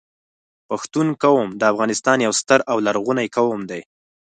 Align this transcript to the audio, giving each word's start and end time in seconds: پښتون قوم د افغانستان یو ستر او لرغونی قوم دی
پښتون 0.69 1.07
قوم 1.23 1.47
د 1.59 1.61
افغانستان 1.71 2.17
یو 2.25 2.33
ستر 2.41 2.59
او 2.71 2.77
لرغونی 2.85 3.27
قوم 3.37 3.59
دی 3.69 3.81